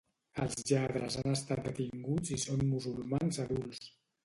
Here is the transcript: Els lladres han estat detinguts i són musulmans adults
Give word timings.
Els 0.45 0.55
lladres 0.69 1.17
han 1.23 1.29
estat 1.33 1.61
detinguts 1.67 2.33
i 2.39 2.41
són 2.47 2.65
musulmans 2.73 3.41
adults 3.47 3.87